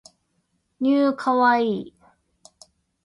[0.81, 1.77] new kawaii